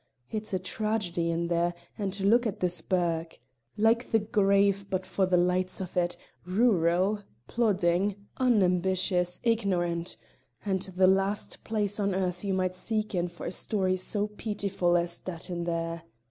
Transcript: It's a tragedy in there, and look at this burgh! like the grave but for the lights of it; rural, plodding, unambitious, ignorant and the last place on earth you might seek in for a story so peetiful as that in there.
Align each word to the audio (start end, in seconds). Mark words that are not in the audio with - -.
It's 0.31 0.51
a 0.51 0.57
tragedy 0.57 1.29
in 1.29 1.45
there, 1.47 1.75
and 1.95 2.19
look 2.21 2.47
at 2.47 2.59
this 2.59 2.81
burgh! 2.81 3.37
like 3.77 4.09
the 4.09 4.17
grave 4.17 4.87
but 4.89 5.05
for 5.05 5.27
the 5.27 5.37
lights 5.37 5.79
of 5.79 5.95
it; 5.95 6.17
rural, 6.43 7.21
plodding, 7.45 8.15
unambitious, 8.37 9.39
ignorant 9.43 10.17
and 10.65 10.81
the 10.81 11.05
last 11.05 11.63
place 11.63 11.99
on 11.99 12.15
earth 12.15 12.43
you 12.43 12.55
might 12.55 12.73
seek 12.73 13.13
in 13.13 13.27
for 13.27 13.45
a 13.45 13.51
story 13.51 13.95
so 13.95 14.25
peetiful 14.25 14.97
as 14.97 15.19
that 15.19 15.51
in 15.51 15.65
there. 15.65 16.01